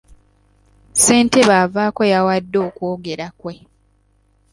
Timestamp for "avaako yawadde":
1.65-2.57